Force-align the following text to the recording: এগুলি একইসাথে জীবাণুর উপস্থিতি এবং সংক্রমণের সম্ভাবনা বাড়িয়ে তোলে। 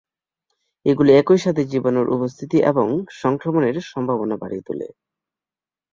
এগুলি 0.85 1.11
একইসাথে 1.13 1.61
জীবাণুর 1.65 2.07
উপস্থিতি 2.09 2.57
এবং 2.71 2.87
সংক্রমণের 3.21 3.75
সম্ভাবনা 3.91 4.35
বাড়িয়ে 4.37 4.65
তোলে। 4.67 4.87